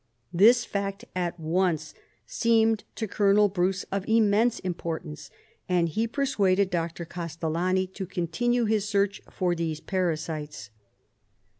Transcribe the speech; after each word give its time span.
This 0.33 0.65
fact 0.65 1.05
at 1.15 1.39
once 1.39 1.93
seemed 2.25 2.85
to 2.95 3.07
Colonel 3.07 3.49
Bruce 3.49 3.83
of 3.91 4.03
immense 4.09 4.57
importance, 4.57 5.29
and 5.69 5.87
he 5.89 6.07
persuaded 6.07 6.71
Dr. 6.71 7.05
Castellani 7.05 7.85
to 7.85 8.07
continue 8.07 8.65
his 8.65 8.89
search 8.89 9.21
for 9.29 9.53
these 9.53 9.79
parasites. 9.79 10.71